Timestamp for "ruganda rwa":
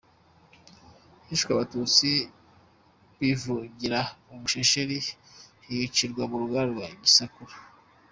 6.43-6.87